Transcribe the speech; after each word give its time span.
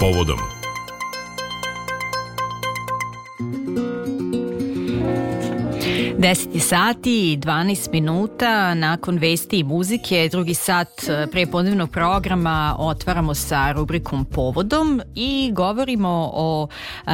povodom. 0.00 0.59
10 6.20 6.58
sati 6.58 7.32
i 7.32 7.38
12 7.38 7.92
minuta 7.92 8.74
nakon 8.74 9.18
vesti 9.18 9.58
i 9.58 9.64
muzike, 9.64 10.28
drugi 10.30 10.54
sat 10.54 10.88
e, 11.08 11.26
prepodnevnog 11.26 11.90
programa 11.90 12.76
otvaramo 12.78 13.34
sa 13.34 13.72
rubrikom 13.72 14.24
Povodom 14.24 15.00
i 15.14 15.50
govorimo 15.54 16.30
o 16.34 16.68
e, 17.06 17.10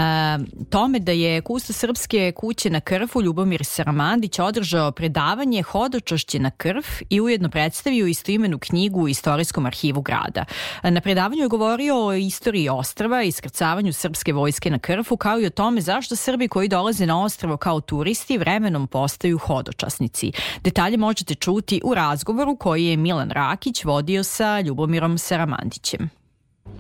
tome 0.71 0.99
da 0.99 1.13
je 1.13 1.41
Kusto 1.41 1.73
Srpske 1.73 2.33
kuće 2.37 2.71
na 2.71 2.81
krvu 2.81 3.23
Ljubomir 3.23 3.65
Saramandić 3.65 4.39
održao 4.39 4.93
predavanje 4.93 5.63
Hodočašće 5.63 6.39
na 6.39 6.51
krv 6.51 6.83
i 7.11 7.21
ujedno 7.21 7.49
predstavio 7.49 8.07
istoimenu 8.07 8.59
knjigu 8.59 9.01
u 9.01 9.09
Istorijskom 9.09 9.67
arhivu 9.67 10.03
grada. 10.03 10.45
Na 10.83 11.01
predavanju 11.01 11.43
je 11.43 11.49
govorio 11.49 12.07
o 12.07 12.13
istoriji 12.13 12.69
ostrava, 12.69 13.23
iskrcavanju 13.23 13.93
srpske 13.93 14.33
vojske 14.33 14.71
na 14.71 14.79
krvu, 14.79 15.17
kao 15.17 15.41
i 15.41 15.47
o 15.47 15.51
tome 15.51 15.81
zašto 15.81 16.17
Srbi 16.17 16.49
koji 16.49 16.69
dolaze 16.69 17.07
na 17.07 17.25
ostravo 17.25 17.57
kao 17.57 17.81
turisti 17.81 18.39
vremenom 18.39 18.89
postaju 18.97 19.39
hodočasnici. 19.39 20.33
Detalje 20.65 20.97
možete 20.97 21.35
čuti 21.35 21.81
u 21.85 21.95
razgovoru 21.95 22.57
koji 22.57 22.87
je 22.87 22.97
Milan 22.97 23.31
Rakić 23.31 23.85
vodio 23.85 24.23
sa 24.25 24.61
Ljubomirom 24.61 25.19
Saramandićem. 25.19 26.09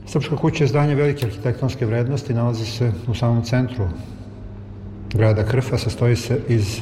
Srpska 0.07 0.37
kuća 0.37 0.65
je 0.65 0.69
zdanje 0.69 0.95
velike 0.95 1.27
arhitektonske 1.27 1.87
vrednosti, 1.87 2.35
nalazi 2.35 2.67
se 2.67 2.93
u 3.09 3.15
samom 3.15 3.45
centru 3.45 3.89
grada 5.15 5.45
Krfa, 5.45 5.79
sastoji 5.79 6.17
se 6.17 6.41
iz 6.49 6.81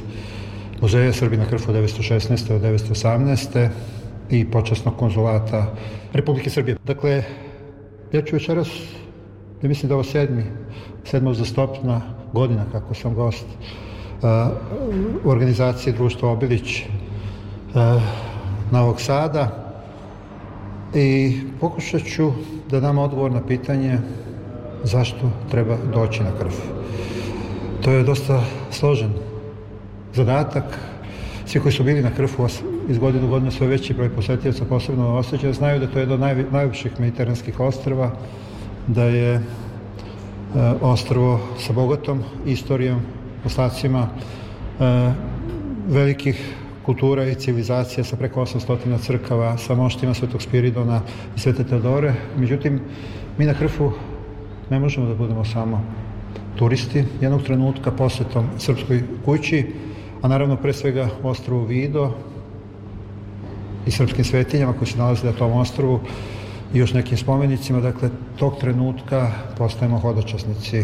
muzeja 0.80 1.12
Srbina 1.12 1.46
Krfa 1.50 1.70
od 1.70 1.76
1916. 1.76 2.54
od 2.54 2.62
1918. 2.62 3.68
i 4.30 4.50
počasnog 4.50 4.96
konzulata 4.96 5.74
Republike 6.12 6.50
Srbije. 6.50 6.76
Dakle, 6.84 7.22
ja 8.12 8.22
ću 8.22 8.36
večeras, 8.36 8.68
ja 9.62 9.68
mislim 9.68 9.88
da 9.88 9.94
ovo 9.94 10.04
sedmi, 10.04 10.44
sedmo 11.04 11.30
uzastopna 11.30 12.00
godina 12.32 12.64
kako 12.72 12.94
sam 12.94 13.14
gost 13.14 13.46
u 15.24 15.30
organizaciji 15.30 15.92
Društva 15.92 16.30
Obilić 16.30 16.82
Novog 18.72 19.00
Sada 19.00 19.74
i 20.94 21.40
pokušat 21.60 22.02
ću 22.02 22.32
da 22.70 22.80
dam 22.80 22.98
odgovor 22.98 23.32
na 23.32 23.46
pitanje 23.46 23.98
zašto 24.84 25.30
treba 25.50 25.76
doći 25.94 26.22
na 26.22 26.30
krv. 26.38 26.50
To 27.82 27.90
je 27.90 28.02
dosta 28.02 28.44
složen 28.70 29.10
zadatak. 30.14 30.64
Svi 31.46 31.60
koji 31.60 31.72
su 31.72 31.84
bili 31.84 32.02
na 32.02 32.10
krvu 32.10 32.48
iz 32.88 32.98
godine 32.98 33.26
u 33.26 33.30
godinu 33.30 33.50
sve 33.50 33.66
veći 33.66 33.94
broj 33.94 34.08
posetioca, 34.08 34.64
posebno 34.64 35.16
osjećaja, 35.16 35.52
znaju 35.52 35.80
da 35.80 35.86
to 35.86 35.98
je 35.98 36.02
jedno 36.02 36.14
od 36.14 36.20
naj, 36.20 36.68
mediteranskih 36.98 37.60
ostrava, 37.60 38.10
da 38.86 39.04
je 39.04 39.34
e, 39.34 39.40
ostrvo 40.80 41.40
sa 41.58 41.72
bogatom 41.72 42.22
istorijom, 42.46 43.00
ostacima 43.44 44.08
e, 44.08 45.12
velikih 45.88 46.54
kultura 46.84 47.24
i 47.24 47.34
civilizacija 47.34 48.04
sa 48.04 48.16
preko 48.16 48.40
800 48.40 48.98
crkava, 48.98 49.56
sa 49.58 49.74
moštima 49.74 50.14
Svetog 50.14 50.42
Spiridona 50.42 51.00
i 51.36 51.40
Svete 51.40 51.64
Teodore. 51.64 52.14
Međutim, 52.36 52.80
mi 53.38 53.46
na 53.46 53.54
Krfu 53.54 53.92
ne 54.70 54.78
možemo 54.78 55.06
da 55.06 55.14
budemo 55.14 55.44
samo 55.44 55.84
turisti. 56.56 57.04
Jednog 57.20 57.42
trenutka 57.42 57.90
posetom 57.90 58.46
Srpskoj 58.58 59.02
kući, 59.24 59.66
a 60.22 60.28
naravno 60.28 60.56
pre 60.56 60.72
svega 60.72 61.08
ostrovu 61.22 61.64
Vido 61.64 62.12
i 63.86 63.90
srpskim 63.90 64.24
svetinjama 64.24 64.72
koji 64.72 64.86
se 64.86 64.98
nalaze 64.98 65.26
na 65.26 65.32
tom 65.32 65.52
ostrovu, 65.52 66.00
i 66.74 66.78
još 66.78 66.92
nekim 66.92 67.18
spomenicima, 67.18 67.80
dakle, 67.80 68.10
tog 68.38 68.58
trenutka 68.60 69.30
postajemo 69.58 69.98
hodočasnici. 69.98 70.82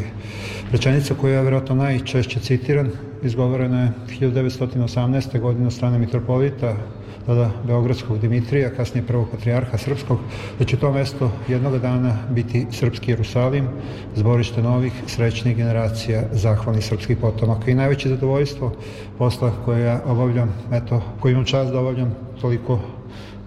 Rečenica 0.72 1.14
koja 1.14 1.34
je 1.34 1.42
vjerojatno 1.42 1.74
najčešće 1.74 2.40
citiran, 2.40 2.90
izgovorena 3.22 3.82
je 3.82 3.92
1918. 4.20 5.40
godine 5.40 5.66
od 5.66 5.72
strane 5.72 5.98
mitropolita, 5.98 6.76
tada 7.26 7.50
Beogradskog 7.66 8.18
Dimitrija, 8.18 8.70
kasnije 8.70 9.06
prvog 9.06 9.28
patrijarha 9.30 9.78
srpskog, 9.78 10.18
da 10.58 10.64
će 10.64 10.76
to 10.76 10.92
mesto 10.92 11.30
jednog 11.48 11.78
dana 11.78 12.18
biti 12.30 12.66
srpski 12.70 13.10
Jerusalim, 13.10 13.68
zborište 14.14 14.62
novih, 14.62 14.92
srećnih 15.06 15.56
generacija, 15.56 16.22
zahvalnih 16.32 16.84
srpskih 16.84 17.16
potomaka. 17.16 17.70
I 17.70 17.74
najveće 17.74 18.08
zadovoljstvo 18.08 18.72
posla 19.18 19.52
koje 19.64 19.84
ja 19.84 20.00
obavljam, 20.06 20.54
eto, 20.72 21.02
koji 21.20 21.32
imam 21.32 21.44
čast 21.44 21.72
da 21.72 21.80
obavljam 21.80 22.14
toliko 22.40 22.78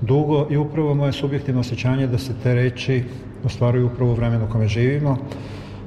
dugo 0.05 0.47
i 0.49 0.57
upravo 0.57 0.93
moje 0.93 1.11
subjektivno 1.11 1.61
osjećanje 1.61 2.07
da 2.07 2.17
se 2.17 2.33
te 2.43 2.53
reči 2.55 3.03
ostvaruju 3.45 3.85
upravo 3.85 4.11
u 4.11 4.15
vremenu 4.15 4.47
kome 4.51 4.67
živimo. 4.67 5.17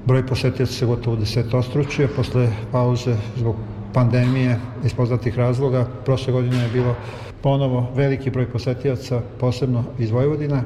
Broj 0.07 0.27
posjetioca 0.27 0.73
se 0.73 0.87
gotovo 0.87 1.17
desetostručio 1.17 2.09
posle 2.17 2.49
pauze 2.73 3.17
zbog 3.37 3.57
pandemije 3.95 4.59
iz 4.85 4.95
poznatih 4.95 5.39
razloga. 5.39 5.87
Prošle 6.05 6.33
godine 6.33 6.63
je 6.63 6.69
bilo 6.73 6.95
ponovo 7.43 7.87
veliki 7.95 8.31
broj 8.31 8.47
posetioca, 8.53 9.21
posebno 9.41 9.85
iz 9.99 10.11
Vojvodina 10.11 10.63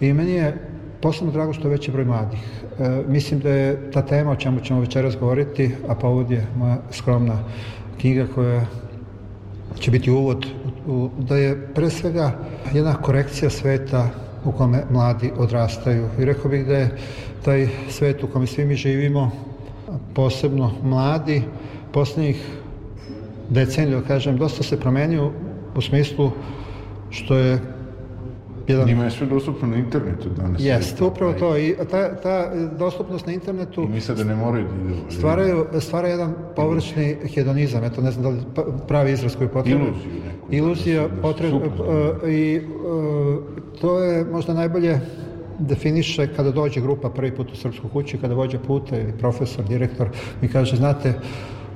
i 0.00 0.12
meni 0.12 0.32
je 0.32 0.56
posebno 1.00 1.32
drago 1.32 1.52
što 1.52 1.68
je 1.68 1.72
veći 1.72 1.90
broj 1.90 2.04
mladih. 2.04 2.40
E, 2.78 3.02
mislim 3.08 3.40
da 3.40 3.50
je 3.50 3.90
ta 3.90 4.02
tema 4.02 4.30
o 4.30 4.36
čemu 4.36 4.60
ćemo 4.60 4.80
večeras 4.80 5.16
govoriti, 5.16 5.70
a 5.88 5.94
povod 5.94 6.30
je 6.30 6.46
moja 6.56 6.78
skromna 6.90 7.38
knjiga 8.00 8.26
koja 8.34 8.66
će 9.80 9.90
biti 9.90 10.10
uvod 10.10 10.46
da 11.18 11.36
je 11.36 11.68
pre 11.74 11.90
svega 11.90 12.38
jedna 12.74 12.94
korekcija 12.94 13.50
sveta 13.50 14.08
u 14.44 14.52
kome 14.52 14.84
mladi 14.90 15.32
odrastaju. 15.36 16.08
I 16.18 16.24
rekao 16.24 16.50
bih 16.50 16.66
da 16.66 16.76
je 16.76 16.98
taj 17.44 17.68
svet 17.90 18.24
u 18.24 18.26
kome 18.26 18.46
svi 18.46 18.64
mi 18.64 18.74
živimo, 18.74 19.30
posebno 20.14 20.72
mladi, 20.82 21.42
poslednjih 21.92 22.46
decenija, 23.48 24.00
da 24.00 24.06
kažem, 24.06 24.36
dosta 24.38 24.62
se 24.62 24.80
promenio 24.80 25.30
u 25.76 25.80
smislu 25.80 26.30
što 27.10 27.36
je 27.36 27.58
jedan... 28.68 28.86
Njima 28.86 29.04
je 29.04 29.10
sve 29.10 29.26
dostupno 29.26 29.68
na 29.68 29.76
internetu 29.76 30.28
danas. 30.36 30.62
Jeste, 30.64 31.04
upravo 31.04 31.32
to. 31.32 31.58
I 31.58 31.74
ta, 31.90 32.16
ta 32.16 32.52
dostupnost 32.78 33.26
na 33.26 33.32
internetu... 33.32 33.82
I 33.82 33.88
misle 33.88 34.14
da 34.14 34.24
ne 34.24 34.36
moraju 34.36 34.66
da 34.66 34.90
idu. 34.90 35.10
Stvaraju, 35.10 35.66
stvara 35.80 36.08
jedan 36.08 36.34
površni 36.56 37.16
hedonizam. 37.34 37.84
Eto, 37.84 38.00
ne 38.00 38.10
znam 38.10 38.22
da 38.22 38.28
li 38.28 38.36
pravi 38.88 39.12
izraz 39.12 39.36
koji 39.36 39.48
potrebno. 39.48 39.86
Iluziju 39.86 40.12
neku. 40.26 40.54
Iluzija 40.54 41.08
da 41.08 41.22
potrebno. 41.22 41.58
Uh, 41.58 42.28
I 42.30 42.60
uh, 42.60 43.38
to 43.80 44.02
je 44.02 44.24
možda 44.24 44.54
najbolje 44.54 45.00
definiše 45.58 46.28
kada 46.36 46.50
dođe 46.50 46.80
grupa 46.80 47.10
prvi 47.10 47.36
put 47.36 47.52
u 47.52 47.56
Srpsku 47.56 47.88
kuću, 47.88 48.18
kada 48.20 48.34
vođe 48.34 48.58
puta 48.58 49.00
ili 49.00 49.12
profesor, 49.18 49.64
direktor, 49.64 50.08
mi 50.42 50.48
kaže, 50.48 50.76
znate, 50.76 51.14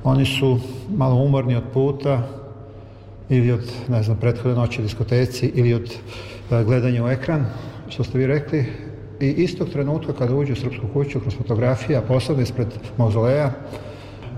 oni 0.03 0.25
su 0.25 0.59
malo 0.95 1.15
umorni 1.15 1.55
od 1.55 1.63
puta 1.73 2.42
ili 3.29 3.51
od, 3.51 3.71
ne 3.89 4.03
znam, 4.03 4.17
prethodne 4.17 4.55
noći 4.55 4.81
u 4.81 4.83
diskoteci 4.83 5.51
ili 5.55 5.73
od 5.73 5.97
E, 6.51 6.63
gledanje 6.63 7.03
u 7.03 7.07
ekran, 7.07 7.45
što 7.89 8.03
ste 8.03 8.17
vi 8.17 8.27
rekli, 8.27 8.65
i 9.19 9.27
istog 9.27 9.69
trenutka 9.69 10.13
kada 10.13 10.35
uđu 10.35 10.53
u 10.53 10.55
Srpsku 10.55 10.87
kuću 10.93 11.19
kroz 11.19 11.35
fotografije, 11.35 11.97
a 11.97 12.01
posebno 12.01 12.43
ispred 12.43 12.67
mauzoleja, 12.97 13.51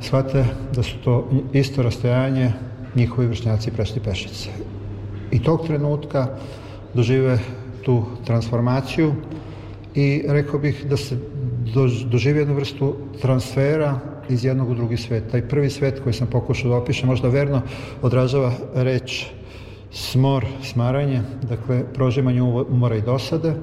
shvate 0.02 0.46
da 0.76 0.84
su 0.84 0.98
to 1.04 1.30
isto 1.54 1.84
rastojanje 1.84 2.52
njihovi 2.96 3.28
vršnjaci 3.28 3.72
prešli 3.72 4.02
pešice. 4.02 4.50
I 5.32 5.44
tog 5.44 5.68
trenutka 5.68 6.28
dožive 6.94 7.40
tu 7.84 8.04
transformaciju 8.26 9.14
i 9.96 10.24
rekao 10.28 10.60
bih 10.60 10.86
da 10.90 10.98
se 10.98 11.18
dožive 12.12 12.40
jednu 12.40 12.56
vrstu 12.56 12.96
transfera 13.22 14.00
iz 14.30 14.46
jednog 14.46 14.70
u 14.70 14.76
drugi 14.76 14.98
svet. 14.98 15.32
Taj 15.32 15.48
prvi 15.48 15.70
svet 15.70 16.00
koji 16.04 16.14
sam 16.14 16.28
pokušao 16.28 16.70
da 16.70 16.78
opišem, 16.78 17.10
možda 17.10 17.30
verno 17.30 17.62
odražava 18.02 18.52
reč 18.76 19.26
smor, 19.92 20.46
smaranje, 20.64 21.22
dakle 21.42 21.84
prožimanje 21.94 22.42
umora 22.42 22.96
i 22.96 23.02
dosade. 23.02 23.54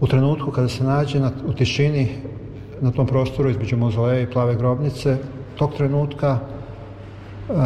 U 0.00 0.06
trenutku 0.06 0.50
kada 0.50 0.68
se 0.68 0.84
nađe 0.84 1.20
na, 1.20 1.30
u 1.46 1.52
tišini 1.52 2.08
na 2.80 2.90
tom 2.90 3.06
prostoru 3.06 3.50
između 3.50 3.76
mozoleja 3.76 4.20
i 4.20 4.30
plave 4.30 4.56
grobnice, 4.56 5.16
tog 5.56 5.74
trenutka 5.76 6.38
uh, 7.48 7.56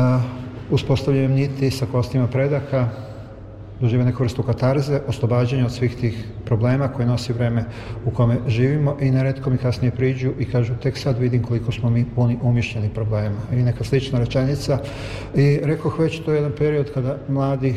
uspostavljanjem 0.70 1.32
niti 1.32 1.70
sa 1.70 1.86
kostima 1.86 2.26
predaka, 2.26 2.88
dožive 3.80 4.04
neku 4.04 4.22
vrstu 4.22 4.42
katarze, 4.42 5.00
oslobađanja 5.06 5.64
od 5.64 5.72
svih 5.72 5.96
tih 5.96 6.24
problema 6.44 6.88
koje 6.88 7.06
nosi 7.06 7.32
vreme 7.32 7.64
u 8.04 8.10
kome 8.10 8.36
živimo 8.46 8.96
i 9.00 9.10
neretko 9.10 9.50
mi 9.50 9.58
kasnije 9.58 9.90
priđu 9.90 10.32
i 10.38 10.44
kažu 10.44 10.74
tek 10.82 10.98
sad 10.98 11.18
vidim 11.18 11.42
koliko 11.42 11.72
smo 11.72 11.90
mi 11.90 12.04
puni 12.14 12.38
umišljeni 12.42 12.90
problema. 12.94 13.36
I 13.52 13.62
neka 13.62 13.84
slična 13.84 14.18
rečenica. 14.18 14.78
I 15.34 15.60
rekoh 15.62 15.98
već 15.98 16.20
to 16.20 16.32
je 16.32 16.36
jedan 16.36 16.52
period 16.58 16.92
kada 16.94 17.18
mladi 17.28 17.74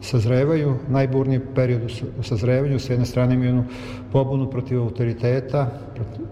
sazrevaju, 0.00 0.74
najburniji 0.88 1.40
period 1.54 1.82
u 2.18 2.22
sazrevanju, 2.22 2.78
s 2.78 2.90
jedne 2.90 3.06
strane 3.06 3.34
imaju 3.34 3.48
jednu 3.48 3.64
pobunu 4.12 4.50
protiv 4.50 4.82
autoriteta, 4.82 5.70
protiv, 5.94 6.26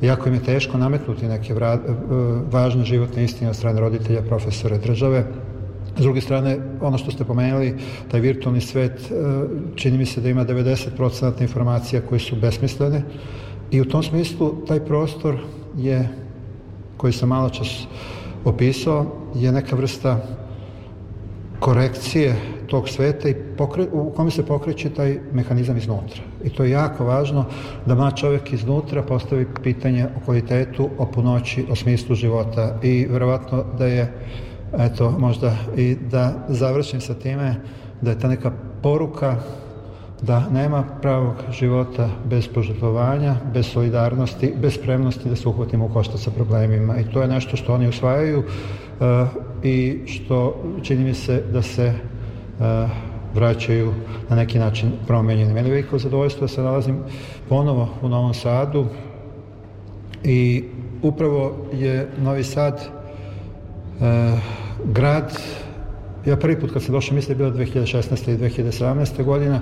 jako 0.00 0.28
im 0.28 0.34
je 0.34 0.44
teško 0.44 0.78
nametnuti 0.78 1.28
neke 1.28 1.54
vra, 1.54 1.78
važne 2.50 2.84
životne 2.84 3.24
istine 3.24 3.50
od 3.50 3.56
strane 3.56 3.80
roditelja, 3.80 4.22
profesora, 4.22 4.78
države, 4.78 5.24
S 5.98 6.02
druge 6.02 6.20
strane, 6.20 6.58
ono 6.80 6.98
što 6.98 7.10
ste 7.10 7.24
pomenuli, 7.24 7.76
taj 8.10 8.20
virtualni 8.20 8.60
svet, 8.60 8.92
e, 8.92 9.14
čini 9.74 9.98
mi 9.98 10.06
se 10.06 10.20
da 10.20 10.28
ima 10.28 10.44
90% 10.44 11.42
informacija 11.42 12.02
koje 12.08 12.18
su 12.18 12.36
besmislene 12.36 13.02
I 13.70 13.80
u 13.80 13.84
tom 13.84 14.02
smislu 14.02 14.66
taj 14.66 14.80
prostor 14.80 15.36
je, 15.76 16.08
koji 16.96 17.12
sam 17.12 17.28
malo 17.28 17.50
čas 17.50 17.86
opisao, 18.44 19.06
je 19.34 19.52
neka 19.52 19.76
vrsta 19.76 20.18
korekcije 21.60 22.36
tog 22.66 22.88
sveta 22.88 23.28
i 23.28 23.34
pokre, 23.34 23.86
u 23.92 24.10
kome 24.10 24.30
se 24.30 24.46
pokreće 24.46 24.90
taj 24.90 25.18
mehanizam 25.32 25.76
iznutra. 25.76 26.22
I 26.44 26.50
to 26.50 26.64
je 26.64 26.70
jako 26.70 27.04
važno 27.04 27.44
da 27.86 27.94
mlad 27.94 28.16
čovjek 28.16 28.52
iznutra 28.52 29.02
postavi 29.02 29.46
pitanje 29.62 30.06
o 30.06 30.24
kvalitetu, 30.24 30.88
o 30.98 31.06
punoći, 31.06 31.64
o 31.70 31.76
smislu 31.76 32.14
života 32.14 32.78
i 32.82 33.06
verovatno 33.10 33.64
da 33.78 33.86
je 33.86 34.12
eto, 34.78 35.10
možda 35.18 35.56
i 35.76 35.96
da 36.10 36.32
završim 36.48 37.00
sa 37.00 37.14
time 37.14 37.54
da 38.00 38.10
je 38.10 38.18
ta 38.18 38.28
neka 38.28 38.52
poruka 38.82 39.36
da 40.22 40.48
nema 40.50 40.84
pravog 41.02 41.34
života 41.50 42.08
bez 42.24 42.48
požrtvovanja, 42.48 43.34
bez 43.54 43.66
solidarnosti, 43.66 44.52
bez 44.62 44.74
spremnosti 44.74 45.28
da 45.28 45.36
se 45.36 45.48
uhvatimo 45.48 45.86
u 45.86 45.88
koštac 45.88 46.20
sa 46.20 46.30
problemima. 46.30 46.96
I 46.96 47.04
to 47.04 47.22
je 47.22 47.28
nešto 47.28 47.56
što 47.56 47.74
oni 47.74 47.88
usvajaju 47.88 48.38
uh, 48.38 49.28
i 49.62 49.98
što 50.06 50.62
čini 50.82 51.04
mi 51.04 51.14
se 51.14 51.42
da 51.52 51.62
se 51.62 51.92
uh, 52.58 52.90
vraćaju 53.34 53.94
na 54.28 54.36
neki 54.36 54.58
način 54.58 54.92
promenjeni. 55.06 55.54
Meni 55.54 55.68
je 55.68 55.74
veliko 55.74 55.98
zadovoljstvo 55.98 56.40
da 56.40 56.48
se 56.48 56.62
nalazim 56.62 56.98
ponovo 57.48 57.88
u 58.02 58.08
Novom 58.08 58.34
Sadu 58.34 58.86
i 60.24 60.64
upravo 61.02 61.56
je 61.72 62.08
Novi 62.18 62.44
Sad 62.44 62.99
grad 64.84 65.40
Ja 66.26 66.36
prvi 66.36 66.60
put 66.60 66.72
kad 66.72 66.82
sam 66.82 66.92
došao, 66.92 67.14
mislim 67.14 67.32
je 67.32 67.36
bilo 67.36 67.50
2016. 67.50 68.30
i 68.30 68.38
2017. 68.38 69.24
godina, 69.24 69.60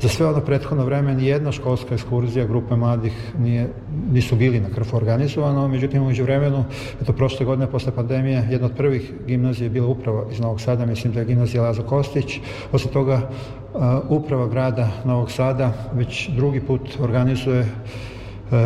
za 0.00 0.08
sve 0.08 0.26
ono 0.26 0.40
prethodno 0.40 0.84
vreme 0.84 1.14
ni 1.14 1.26
jedna 1.26 1.52
školska 1.52 1.94
ekskurzija 1.94 2.46
grupe 2.46 2.76
mladih 2.76 3.12
nije, 3.38 3.68
nisu 4.12 4.36
bili 4.36 4.60
na 4.60 4.68
krfu 4.74 4.96
organizovano, 4.96 5.68
međutim 5.68 6.02
umeđu 6.02 6.22
vremenu, 6.22 6.64
eto 7.02 7.12
prošle 7.12 7.46
godine 7.46 7.66
posle 7.66 7.94
pandemije, 7.94 8.48
jedna 8.50 8.66
od 8.66 8.76
prvih 8.76 9.12
gimnazija 9.26 9.66
je 9.66 9.70
bila 9.70 9.86
upravo 9.86 10.28
iz 10.32 10.40
Novog 10.40 10.60
Sada, 10.60 10.86
mislim 10.86 11.12
da 11.12 11.20
je 11.20 11.26
gimnazija 11.26 11.62
Lazo 11.62 11.82
Kostić, 11.82 12.40
posle 12.70 12.90
toga 12.90 13.30
uh, 13.74 13.80
uprava 14.08 14.48
grada 14.48 14.88
Novog 15.04 15.30
Sada 15.30 15.72
već 15.94 16.28
drugi 16.28 16.60
put 16.60 16.98
organizuje 17.00 17.60
uh, 17.60 18.58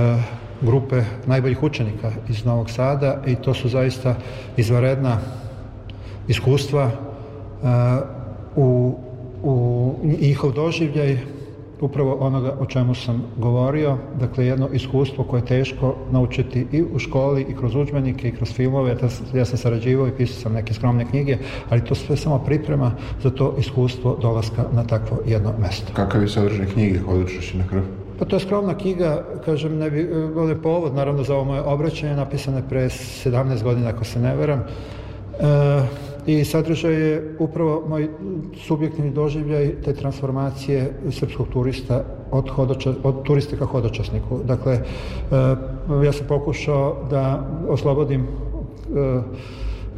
grupe 0.62 1.02
najboljih 1.26 1.62
učenika 1.62 2.10
iz 2.28 2.44
Novog 2.44 2.70
Sada 2.70 3.22
i 3.26 3.34
to 3.34 3.54
su 3.54 3.68
zaista 3.68 4.14
izvaredna 4.56 5.18
iskustva 6.28 6.90
u, 8.56 8.98
u 9.42 9.94
njihov 10.20 10.52
doživljaj 10.52 11.18
upravo 11.80 12.14
onoga 12.20 12.56
o 12.60 12.66
čemu 12.66 12.94
sam 12.94 13.22
govorio, 13.36 13.98
dakle 14.20 14.46
jedno 14.46 14.68
iskustvo 14.72 15.24
koje 15.24 15.40
je 15.40 15.46
teško 15.46 15.94
naučiti 16.10 16.66
i 16.72 16.82
u 16.82 16.98
školi 16.98 17.46
i 17.48 17.56
kroz 17.56 17.74
udžbenike 17.74 18.28
i 18.28 18.32
kroz 18.32 18.52
filmove, 18.52 18.96
ja 19.34 19.44
sam 19.44 19.58
sarađivao 19.58 20.08
i 20.08 20.16
pisao 20.16 20.40
sam 20.40 20.52
neke 20.52 20.74
skromne 20.74 21.04
knjige, 21.04 21.38
ali 21.68 21.84
to 21.84 21.94
sve 21.94 22.16
samo 22.16 22.38
priprema 22.38 22.92
za 23.22 23.30
to 23.30 23.54
iskustvo 23.58 24.18
dolaska 24.22 24.64
na 24.72 24.84
takvo 24.84 25.18
jedno 25.26 25.52
mesto. 25.58 25.92
Kakav 25.92 26.22
je 26.22 26.28
sadržaj 26.28 26.66
knjige 26.66 26.98
Hodočaš 26.98 27.54
na 27.54 27.64
krv? 27.68 28.05
Pa 28.18 28.24
to 28.24 28.36
je 28.36 28.40
skromna 28.40 28.74
knjiga, 28.78 29.24
kažem, 29.44 29.78
ne 29.78 29.90
bi, 29.90 29.98
je 30.48 30.62
povod 30.62 30.94
naravno 30.94 31.22
za 31.22 31.34
ovo 31.34 31.44
moje 31.44 31.60
obraćanje, 31.60 32.16
napisane 32.16 32.62
pre 32.68 32.88
17 32.88 33.62
godina, 33.62 33.88
ako 33.88 34.04
se 34.04 34.20
ne 34.20 34.36
veram. 34.36 34.58
E, 34.58 35.82
i 36.26 36.44
sadržaj 36.44 36.94
je 36.94 37.36
upravo 37.38 37.84
moj 37.88 38.08
subjektivni 38.66 39.10
doživljaj 39.10 39.82
te 39.84 39.94
transformacije 39.94 40.92
srpskog 41.10 41.48
turista 41.52 42.04
od, 42.30 42.48
hodoča, 42.48 42.94
od 43.02 43.22
turiste 43.22 43.56
ka 43.56 43.64
hodočasniku. 43.64 44.40
Dakle, 44.44 44.72
e, 44.72 44.82
ja 46.04 46.12
sam 46.12 46.26
pokušao 46.26 47.06
da 47.10 47.48
oslobodim 47.68 48.22
e, 48.22 48.26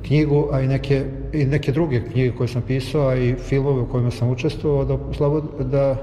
knjigu, 0.08 0.49
a 0.52 0.60
i 0.60 0.69
neke, 0.69 1.05
i 1.32 1.44
neke 1.44 1.72
druge 1.72 2.00
knjige 2.12 2.32
koje 2.37 2.49
sam 2.49 2.62
pisao, 2.62 3.08
a 3.08 3.16
i 3.16 3.34
filmove 3.34 3.82
u 3.82 3.87
kojima 3.87 4.10
sam 4.10 4.31
učestvovao, 4.31 4.84
da, 4.84 4.94
oslobod, 4.94 5.44
da 5.60 5.96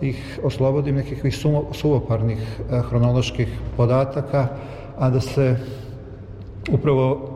ih 0.00 0.40
oslobodim 0.42 0.94
nekakvih 0.94 1.36
suvoparnih 1.72 2.38
e, 2.38 2.80
hronoloških 2.88 3.48
podataka, 3.76 4.48
a 4.98 5.10
da 5.10 5.20
se 5.20 5.56
upravo 6.70 7.28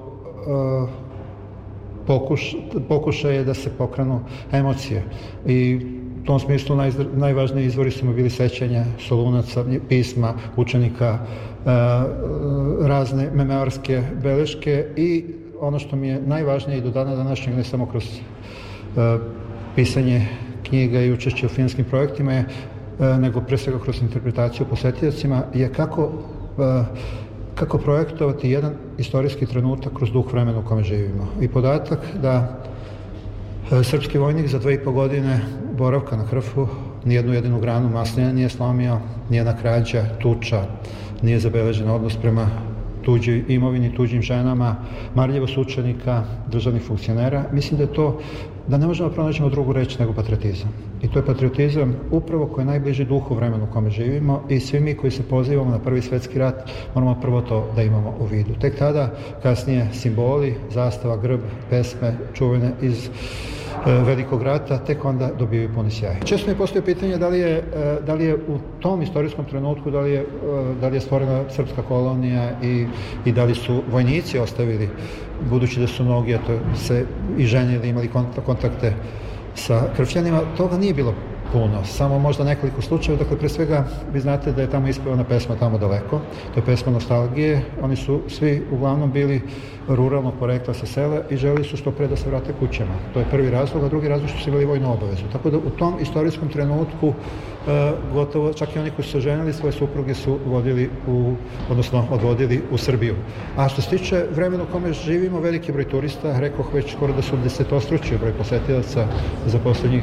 pokuš, 2.06 2.56
pokušaj 2.88 3.34
je 3.36 3.44
da 3.44 3.54
se 3.54 3.70
pokrenu 3.78 4.20
emocije. 4.52 5.02
I 5.46 5.80
u 6.22 6.26
tom 6.26 6.40
smislu 6.40 6.76
naj, 6.76 6.92
najvažniji 7.14 7.66
izvori 7.66 7.90
su 7.90 8.06
mu 8.06 8.12
bili 8.12 8.30
sećanja 8.30 8.84
solunaca, 8.98 9.64
pisma, 9.88 10.34
učenika, 10.56 11.18
e, 11.18 11.68
razne 12.88 13.30
memoarske 13.34 14.02
beleške 14.22 14.86
i 14.96 15.24
ono 15.60 15.78
što 15.78 15.96
mi 15.96 16.08
je 16.08 16.20
najvažnije 16.20 16.78
i 16.78 16.82
do 16.82 16.90
dana 16.90 17.16
današnjeg, 17.16 17.56
ne 17.56 17.64
samo 17.64 17.86
kroz 17.86 18.04
e, 18.04 19.18
pisanje 19.74 20.26
knjiga 20.68 21.00
i 21.00 21.12
učešće 21.12 21.46
u 21.46 21.48
filmskim 21.48 21.84
projektima 21.84 22.32
je, 22.32 22.44
e, 23.00 23.18
nego 23.18 23.40
pre 23.40 23.58
svega 23.58 23.78
kroz 23.78 24.02
interpretaciju 24.02 24.66
posetiocima, 24.70 25.42
je 25.54 25.72
kako 25.72 26.10
kako 27.56 27.78
projektovati 27.78 28.50
jedan 28.50 28.72
istorijski 28.98 29.46
trenutak 29.46 29.92
kroz 29.96 30.12
duh 30.12 30.32
vremena 30.32 30.58
u 30.58 30.64
kome 30.64 30.82
živimo. 30.82 31.28
I 31.40 31.48
podatak 31.48 31.98
da 32.22 32.60
e, 33.72 33.84
srpski 33.84 34.18
vojnik 34.18 34.48
za 34.48 34.58
dve 34.58 34.74
i 34.74 34.84
po 34.84 34.92
godine 34.92 35.40
boravka 35.78 36.16
na 36.16 36.24
Hrfu 36.24 36.68
nijednu 37.04 37.32
jedinu 37.32 37.60
granu 37.60 37.88
masnija 37.88 38.32
nije 38.32 38.48
slomio, 38.48 38.98
nijedna 39.30 39.56
krađa, 39.56 40.04
tuča, 40.18 40.62
nije 41.22 41.38
zabeležen 41.38 41.90
odnos 41.90 42.16
prema 42.16 42.48
tuđoj 43.06 43.44
imovini, 43.48 43.94
tuđim 43.94 44.22
ženama, 44.22 44.76
marljivost 45.14 45.58
učenika, 45.58 46.24
državnih 46.50 46.82
funkcionera. 46.82 47.44
Mislim 47.52 47.78
da 47.78 47.84
je 47.84 47.94
to 47.94 48.08
da 48.68 48.78
ne 48.78 48.86
možemo 48.86 49.10
pronaći 49.10 49.42
drugu 49.50 49.72
reč 49.72 49.98
nego 49.98 50.12
patriotizam. 50.12 50.68
I 51.02 51.08
to 51.08 51.18
je 51.18 51.26
patriotizam 51.26 51.94
upravo 52.10 52.46
koji 52.46 52.62
je 52.62 52.66
najbliži 52.66 53.04
duhu 53.04 53.34
vremenu 53.34 53.64
u 53.64 53.72
kome 53.72 53.90
živimo 53.90 54.42
i 54.48 54.60
svi 54.60 54.80
mi 54.80 54.94
koji 54.94 55.10
se 55.10 55.22
pozivamo 55.22 55.70
na 55.70 55.78
prvi 55.78 56.02
svetski 56.02 56.38
rat 56.38 56.70
moramo 56.94 57.20
prvo 57.20 57.40
to 57.40 57.72
da 57.76 57.82
imamo 57.82 58.14
u 58.20 58.24
vidu. 58.24 58.54
Tek 58.60 58.78
tada, 58.78 59.10
kasnije, 59.42 59.88
simboli, 59.92 60.54
zastava, 60.70 61.16
grb, 61.16 61.40
pesme, 61.70 62.14
čuvene 62.34 62.72
iz 62.82 63.08
e, 63.08 63.10
velikog 63.92 64.42
rata, 64.42 64.78
tek 64.78 65.04
onda 65.04 65.30
dobijaju 65.38 65.74
puni 65.74 65.90
sjaj. 65.90 66.16
Često 66.24 66.50
mi 66.50 66.56
postoje 66.56 66.84
pitanje 66.84 67.18
da 67.18 67.28
li, 67.28 67.38
je, 67.38 67.56
e, 67.56 67.62
da 68.06 68.14
li 68.14 68.24
je 68.24 68.34
u 68.34 68.58
tom 68.80 69.02
istorijskom 69.02 69.44
trenutku, 69.44 69.90
da 69.90 70.00
li 70.00 70.10
je, 70.10 70.20
e, 70.20 70.26
da 70.80 70.88
li 70.88 70.96
je 70.96 71.00
stvorena 71.00 71.44
srpska 71.50 71.82
kolonija 71.82 72.50
i, 72.62 72.86
i 73.24 73.32
da 73.32 73.44
li 73.44 73.54
su 73.54 73.82
vojnici 73.90 74.38
ostavili, 74.38 74.88
budući 75.50 75.80
da 75.80 75.86
su 75.86 76.04
mnogi 76.04 76.32
eto, 76.32 76.58
se 76.76 77.06
i 77.38 77.46
ženili, 77.46 77.88
imali 77.88 78.10
kontakte 78.46 78.94
sa 79.54 79.88
kršćanima, 79.96 80.40
toga 80.56 80.78
nije 80.78 80.94
bilo 80.94 81.14
puno, 81.52 81.84
samo 81.84 82.18
možda 82.18 82.44
nekoliko 82.44 82.82
slučajeva, 82.82 83.22
dakle 83.22 83.38
pre 83.38 83.48
svega 83.48 83.84
vi 84.12 84.20
znate 84.20 84.52
da 84.52 84.62
je 84.62 84.70
tamo 84.70 84.88
ispevana 84.88 85.24
pesma 85.24 85.56
tamo 85.56 85.78
daleko, 85.78 86.20
to 86.54 86.60
je 86.60 86.66
pesma 86.66 86.92
nostalgije, 86.92 87.62
oni 87.82 87.96
su 87.96 88.20
svi 88.28 88.62
uglavnom 88.70 89.12
bili 89.12 89.42
ruralnog 89.88 90.34
porekla 90.38 90.74
sa 90.74 90.86
sela 90.86 91.20
i 91.30 91.36
želi 91.36 91.64
su 91.64 91.76
što 91.76 91.90
pre 91.90 92.08
da 92.08 92.16
se 92.16 92.28
vrate 92.28 92.52
kućama. 92.58 92.94
To 93.14 93.20
je 93.20 93.26
prvi 93.30 93.50
razlog, 93.50 93.84
a 93.84 93.88
drugi 93.88 94.08
razlog 94.08 94.30
što 94.30 94.38
su 94.38 94.48
imali 94.48 94.64
vojnu 94.64 94.92
obavezu. 94.92 95.22
Tako 95.32 95.50
da 95.50 95.58
u 95.58 95.70
tom 95.70 95.94
istorijskom 96.00 96.48
trenutku 96.48 97.08
e, 97.08 97.92
gotovo 98.12 98.52
čak 98.52 98.76
i 98.76 98.78
oni 98.78 98.90
koji 98.90 99.04
su 99.04 99.10
se 99.10 99.20
ženili 99.20 99.52
svoje 99.52 99.72
supruge 99.72 100.14
su 100.14 100.38
vodili 100.46 100.90
u, 101.06 101.34
odnosno 101.70 102.04
odvodili 102.10 102.62
u 102.70 102.78
Srbiju. 102.78 103.14
A 103.56 103.68
što 103.68 103.82
se 103.82 103.88
tiče 103.88 104.26
vremena 104.34 104.62
u 104.62 104.72
kome 104.72 104.92
živimo, 104.92 105.40
veliki 105.40 105.72
broj 105.72 105.88
turista, 105.88 106.40
rekoh 106.40 106.74
već 106.74 106.92
skoro 106.92 107.12
da 107.12 107.22
su 107.22 107.36
desetostručio 107.36 108.18
broj 108.18 108.32
posetilaca 108.32 109.06
za 109.46 109.58
poslednjih 109.58 110.02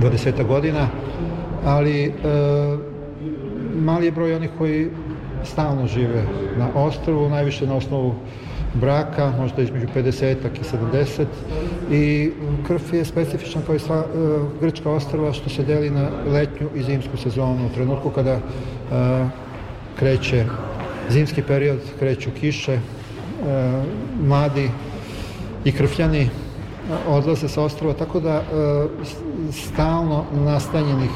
20 0.00 0.46
godina, 0.46 0.88
ali 1.64 2.04
e, 2.04 2.12
mali 3.74 4.06
je 4.06 4.12
broj 4.12 4.34
onih 4.34 4.50
koji 4.58 4.88
stalno 5.44 5.86
žive 5.86 6.22
na 6.58 6.68
ostrovu, 6.74 7.28
najviše 7.28 7.66
na 7.66 7.74
osnovu 7.74 8.14
braka, 8.74 9.32
možda 9.38 9.62
između 9.62 9.86
50 9.94 10.32
i 10.32 10.64
70 10.92 11.24
i 11.90 12.30
krv 12.66 12.80
je 12.92 13.04
specifična 13.04 13.60
kao 13.66 13.74
i 13.74 13.78
sva 13.78 13.96
e, 13.96 14.04
grčka 14.60 14.90
ostrava 14.90 15.32
što 15.32 15.50
se 15.50 15.62
deli 15.62 15.90
na 15.90 16.08
letnju 16.26 16.68
i 16.74 16.82
zimsku 16.82 17.16
sezonu. 17.16 17.66
U 17.66 17.74
trenutku 17.74 18.10
kada 18.10 18.32
e, 18.32 18.40
kreće 19.98 20.44
zimski 21.10 21.42
period, 21.42 21.78
kreću 21.98 22.30
kiše, 22.40 22.72
e, 22.72 22.80
mladi 24.22 24.70
i 25.64 25.72
krfljani 25.72 26.28
odlaze 27.08 27.48
sa 27.48 27.62
ostrova, 27.62 27.94
tako 27.94 28.20
da 28.20 28.34
e, 28.34 28.42
stalno 29.52 30.24
nastanjenih 30.44 31.10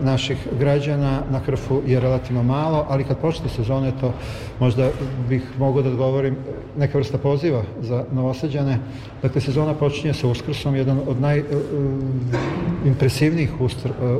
naših 0.00 0.48
građana 0.58 1.22
na 1.30 1.40
Krfu 1.40 1.82
je 1.86 2.00
relativno 2.00 2.42
malo, 2.42 2.86
ali 2.88 3.04
kad 3.04 3.18
počne 3.18 3.48
sezone 3.48 3.92
to 4.00 4.12
možda 4.60 4.90
bih 5.28 5.42
mogao 5.58 5.82
da 5.82 5.88
odgovorim 5.88 6.36
neka 6.78 6.98
vrsta 6.98 7.18
poziva 7.18 7.62
za 7.80 8.04
novosađane. 8.12 8.78
Dakle, 9.22 9.40
sezona 9.40 9.74
počinje 9.74 10.14
sa 10.14 10.28
Uskrsom, 10.28 10.76
jedan 10.76 11.00
od 11.06 11.16
najimpresivnijih 11.20 13.50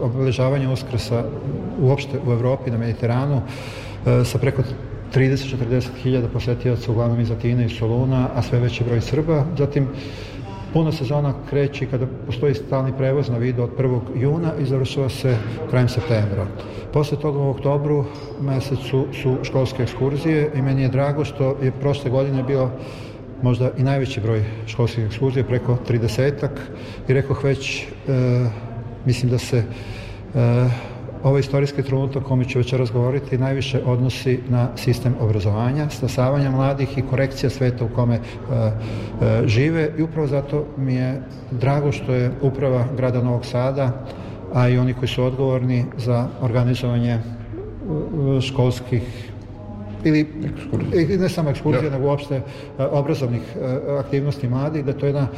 obeležavanja 0.03 0.73
Uskrsa 0.73 1.25
uopšte 1.81 2.19
u 2.27 2.33
Evropi, 2.33 2.71
na 2.71 2.79
Mediteranu, 2.79 3.43
sa 4.25 4.39
preko 4.39 4.63
30-40 5.15 5.89
hiljada 6.03 6.29
posetioca 6.29 6.93
uglavnom 6.93 7.21
iz 7.21 7.31
Atine 7.31 7.67
i 7.67 7.69
Soluna, 7.69 8.29
a 8.35 8.43
sve 8.43 8.61
veći 8.61 8.85
broj 8.85 9.01
Srba. 9.01 9.45
Zatim, 9.59 9.89
Puna 10.73 10.93
sezona 10.93 11.35
kreće 11.51 11.87
kada 11.87 12.07
postoji 12.27 12.55
stalni 12.55 12.93
prevoz 12.99 13.29
na 13.29 13.39
vidu 13.39 13.63
od 13.63 13.71
1. 13.79 14.01
juna 14.15 14.53
i 14.61 14.65
završava 14.65 15.09
se 15.09 15.37
krajem 15.71 15.89
septembra. 15.89 16.47
Posle 16.93 17.19
toga 17.19 17.39
u 17.39 17.51
oktobru 17.51 18.05
mesecu 18.41 19.07
su 19.23 19.37
školske 19.43 19.83
ekskurzije 19.83 20.51
i 20.55 20.63
meni 20.63 20.83
je 20.83 20.89
drago 20.89 21.25
što 21.25 21.57
je 21.63 21.73
prošle 21.81 22.11
godine 22.11 22.43
bio 22.43 22.71
možda 23.43 23.71
i 23.79 23.83
najveći 23.83 24.21
broj 24.21 24.45
školskih 24.67 25.05
ekskurzija, 25.05 25.45
preko 25.45 25.79
30-ak 25.89 26.57
i 27.09 27.13
rekoh 27.13 27.45
već, 27.45 27.83
e, 27.83 27.85
mislim 29.05 29.31
da 29.31 29.39
se 29.39 29.57
e, 29.59 29.65
Ovaj 31.23 31.41
istorijski 31.41 31.83
trenutak 31.83 32.23
o 32.23 32.29
kome 32.29 32.45
ću 32.45 32.59
već 32.59 32.73
razgovoriti 32.73 33.39
najviše 33.39 33.81
odnosi 33.85 34.41
na 34.49 34.69
sistem 34.77 35.15
obrazovanja, 35.21 35.91
stasavanja 35.91 36.51
mladih 36.51 36.99
i 36.99 37.03
korekcija 37.11 37.51
sveta 37.51 37.85
u 37.85 37.89
kome 37.89 38.15
e, 38.15 38.21
e, 38.21 39.43
žive 39.47 39.91
i 39.99 40.03
upravo 40.03 40.27
zato 40.27 40.67
mi 40.77 40.95
je 40.95 41.23
drago 41.51 41.93
što 41.93 42.13
je 42.13 42.31
uprava 42.43 42.85
grada 42.97 43.23
Novog 43.23 43.47
Sada, 43.47 44.05
a 44.55 44.69
i 44.69 44.79
oni 44.79 44.95
koji 44.95 45.09
su 45.09 45.25
odgovorni 45.25 45.85
za 45.97 46.29
organizovanje 46.41 47.13
e, 47.13 47.21
školskih 48.41 49.29
ili 50.05 50.27
ne 51.19 51.29
samo 51.29 51.51
ekskurzije, 51.51 51.85
ja. 51.85 51.91
nego 51.91 52.07
uopšte 52.07 52.37
e, 52.37 52.43
obrazovnih 52.85 53.43
e, 53.57 53.81
aktivnosti 53.99 54.49
mladih, 54.49 54.85
da 54.85 54.93
to 54.93 55.07
je 55.07 55.11
jedna, 55.11 55.29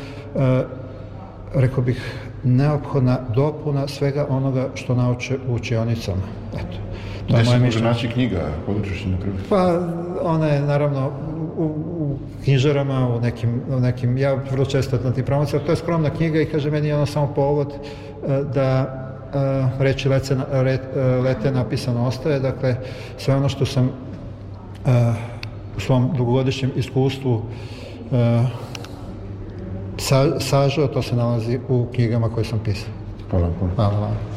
rekao 1.55 1.85
bih, 1.85 2.31
neophodna 2.45 3.19
dopuna 3.35 3.89
svega 3.89 4.27
onoga 4.29 4.69
što 4.75 4.95
nauče 4.95 5.39
u 5.49 5.55
učionicama. 5.55 6.23
Eto. 6.55 6.77
To 7.29 7.35
Gde 7.35 7.45
se 7.45 7.59
može 7.59 7.81
naći 7.81 8.09
knjiga, 8.09 8.41
područeš 8.67 9.05
na 9.05 9.17
kraju? 9.19 9.35
Pa, 9.49 9.81
ona 10.23 10.47
je 10.47 10.61
naravno 10.61 11.11
u, 11.57 11.65
u 11.65 12.19
knjižarama, 12.45 13.09
u 13.09 13.21
nekim, 13.21 13.63
u 13.69 13.81
nekim, 13.81 14.19
ja 14.19 14.35
vrlo 14.51 14.65
često 14.65 14.99
na 15.05 15.13
tim 15.13 15.25
promocijama, 15.25 15.67
to 15.67 15.73
je 15.73 15.77
skromna 15.77 16.11
knjiga 16.11 16.41
i 16.41 16.47
kaže 16.47 16.71
meni 16.71 16.89
je 16.89 16.95
ona 16.95 17.07
samo 17.07 17.33
povod 17.35 17.73
e, 17.73 18.43
da 18.55 19.01
uh, 19.75 19.81
reči 19.81 20.09
lece, 20.09 20.37
re, 20.53 20.79
e, 20.97 21.01
lete 21.01 21.51
napisano 21.51 22.07
ostaje, 22.07 22.41
dakle 22.41 22.77
sve 23.19 23.35
ono 23.35 23.49
što 23.49 23.67
sam 23.67 23.91
u 25.77 25.81
svom 25.81 26.11
dugogodišnjem 26.17 26.71
iskustvu 26.77 27.43
sa, 30.05 30.41
sažao, 30.41 30.89
to 30.89 31.03
se 31.03 31.17
nalazi 31.17 31.59
u 31.69 31.87
knjigama 31.95 32.29
koje 32.29 32.45
sam 32.45 32.61
pisao. 32.65 32.93
Hvala. 33.31 33.49
Hvala 33.77 33.99
vam. 33.99 34.34